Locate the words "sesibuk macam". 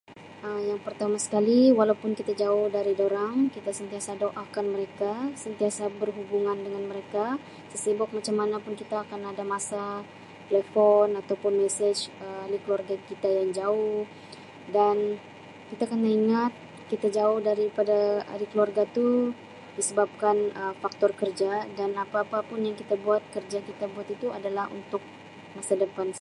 7.71-8.35